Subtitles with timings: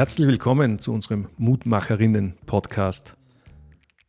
[0.00, 3.18] Herzlich willkommen zu unserem Mutmacherinnen-Podcast.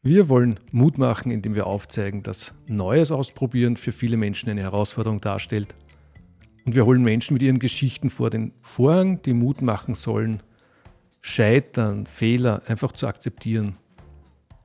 [0.01, 5.19] Wir wollen Mut machen, indem wir aufzeigen, dass Neues ausprobieren für viele Menschen eine Herausforderung
[5.19, 5.75] darstellt.
[6.65, 10.41] Und wir holen Menschen mit ihren Geschichten vor den Vorhang, die Mut machen sollen,
[11.19, 13.75] Scheitern, Fehler einfach zu akzeptieren.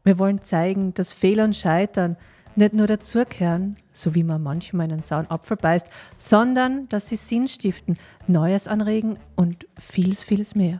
[0.05, 2.17] Wir wollen zeigen, dass Fehler und Scheitern
[2.55, 7.49] nicht nur dazugehören, so wie man manchmal einen sauren Apfel beißt, sondern dass sie Sinn
[7.49, 10.79] stiften, Neues anregen und vieles, vieles mehr.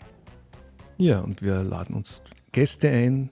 [0.99, 3.29] Ja, und wir laden uns Gäste ein,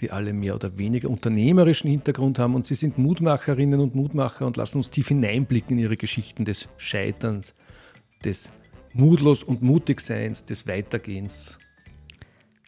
[0.00, 4.58] die alle mehr oder weniger unternehmerischen Hintergrund haben und sie sind Mutmacherinnen und Mutmacher und
[4.58, 7.54] lassen uns tief hineinblicken in ihre Geschichten des Scheiterns,
[8.24, 8.52] des
[8.92, 11.58] Mutlos und Mutigseins, des Weitergehens.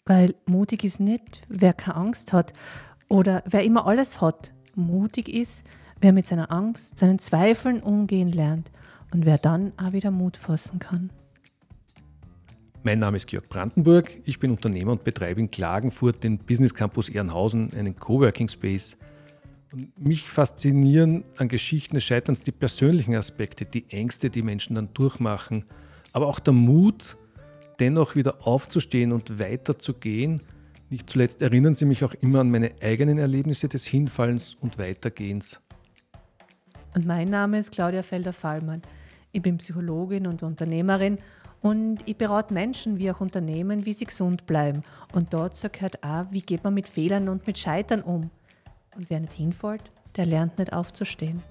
[0.06, 2.54] Weil mutig ist nicht, wer keine Angst hat
[3.08, 4.54] oder wer immer alles hat.
[4.74, 5.64] Mutig ist,
[6.00, 8.70] wer mit seiner Angst, seinen Zweifeln umgehen lernt
[9.12, 11.10] und wer dann auch wieder Mut fassen kann.
[12.84, 17.08] Mein Name ist Georg Brandenburg, ich bin Unternehmer und betreibe in Klagenfurt den Business Campus
[17.08, 18.96] Ehrenhausen, einen Coworking Space.
[19.72, 24.94] Und mich faszinieren an Geschichten des Scheiterns die persönlichen Aspekte, die Ängste, die Menschen dann
[24.94, 25.64] durchmachen,
[26.12, 27.16] aber auch der Mut,
[27.80, 30.40] dennoch wieder aufzustehen und weiterzugehen.
[30.88, 35.60] Nicht zuletzt erinnern sie mich auch immer an meine eigenen Erlebnisse des Hinfallens und Weitergehens.
[36.94, 38.82] Und mein Name ist Claudia Felder-Fallmann.
[39.32, 41.18] Ich bin Psychologin und Unternehmerin
[41.60, 44.82] und ich berate Menschen wie auch Unternehmen, wie sie gesund bleiben.
[45.12, 48.30] Und dazu gehört auch, wie geht man mit Fehlern und mit Scheitern um.
[48.94, 49.82] Und wer nicht hinfällt,
[50.16, 51.42] der lernt nicht aufzustehen.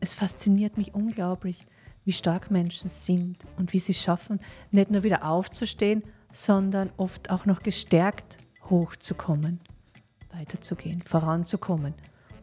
[0.00, 1.66] Es fasziniert mich unglaublich,
[2.04, 7.46] wie stark Menschen sind und wie sie schaffen, nicht nur wieder aufzustehen, sondern oft auch
[7.46, 8.38] noch gestärkt
[8.70, 9.60] hochzukommen,
[10.32, 11.94] weiterzugehen, voranzukommen.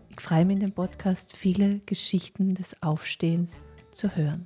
[0.09, 3.59] Ich freue mich in dem Podcast, viele Geschichten des Aufstehens
[3.91, 4.45] zu hören.